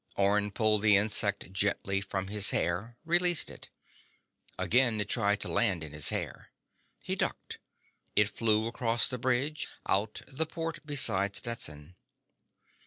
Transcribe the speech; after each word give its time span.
Orne 0.15 0.49
pulled 0.49 0.81
the 0.81 0.97
insect 0.97 1.51
gently 1.53 2.01
from 2.01 2.29
his 2.29 2.49
hair, 2.49 2.97
released 3.05 3.51
it. 3.51 3.69
Again 4.57 4.99
it 4.99 5.09
tried 5.09 5.39
to 5.41 5.47
land 5.47 5.83
in 5.83 5.91
his 5.91 6.09
hair. 6.09 6.49
He 6.97 7.15
ducked. 7.15 7.59
It 8.15 8.27
flew 8.27 8.65
across 8.65 9.07
the 9.07 9.19
bridge, 9.19 9.67
out 9.85 10.23
the 10.27 10.47
port 10.47 10.83
beside 10.87 11.35
Stetson. 11.35 11.97